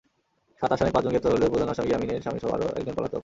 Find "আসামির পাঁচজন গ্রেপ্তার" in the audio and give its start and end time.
0.71-1.33